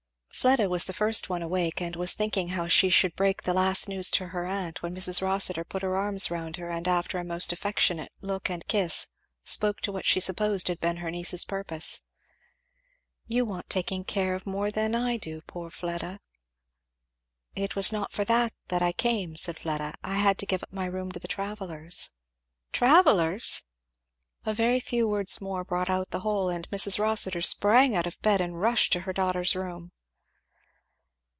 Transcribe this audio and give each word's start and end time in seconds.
Fleda 0.33 0.67
was 0.69 0.85
the 0.85 0.93
first 0.93 1.29
one 1.29 1.43
awake, 1.43 1.79
and 1.81 1.95
was 1.95 2.13
thinking 2.13 2.47
how 2.47 2.65
she 2.67 2.89
should 2.89 3.15
break 3.15 3.43
the 3.43 3.53
last 3.53 3.87
news 3.87 4.09
to 4.11 4.29
her 4.29 4.45
aunt, 4.47 4.81
when 4.81 4.95
Mrs. 4.95 5.21
Rossitur 5.21 5.63
put 5.63 5.83
her 5.83 5.95
arms 5.95 6.31
round 6.31 6.55
her 6.55 6.67
and 6.69 6.87
after 6.87 7.19
a 7.19 7.23
most 7.23 7.53
affectionate 7.53 8.11
look 8.21 8.49
and 8.49 8.65
kiss, 8.67 9.09
spoke 9.43 9.81
to 9.81 9.91
what 9.91 10.03
she 10.05 10.19
supposed 10.19 10.67
had 10.67 10.79
been 10.79 10.97
her 10.97 11.11
niece's 11.11 11.45
purpose. 11.45 12.01
"You 13.27 13.45
want 13.45 13.69
taking 13.69 14.03
care 14.03 14.33
of 14.33 14.47
more 14.47 14.71
than 14.71 14.95
I 14.95 15.17
do, 15.17 15.41
poor 15.45 15.69
Fleda!" 15.69 16.19
"It 17.55 17.75
was 17.75 17.91
not 17.91 18.11
for 18.11 18.23
that 18.25 18.53
I 18.71 18.93
came," 18.93 19.35
said 19.37 19.59
Fleda; 19.59 19.93
"I 20.03 20.15
had 20.15 20.39
to 20.39 20.47
give 20.47 20.63
up 20.63 20.73
my 20.73 20.85
room 20.85 21.11
to 21.11 21.19
the 21.19 21.27
travellers." 21.27 22.09
"Travellers!" 22.71 23.61
A 24.45 24.55
very 24.55 24.79
few 24.79 25.07
words 25.07 25.39
more 25.39 25.63
brought 25.63 25.89
out 25.89 26.09
the 26.09 26.21
whole, 26.21 26.49
and 26.49 26.67
Mrs. 26.71 26.97
Rossitur 26.97 27.41
sprang 27.41 27.95
out 27.95 28.07
of 28.07 28.19
bed 28.23 28.41
and 28.41 28.59
rushed 28.59 28.91
to 28.93 29.01
her 29.01 29.13
daughter's 29.13 29.55
room. 29.55 29.91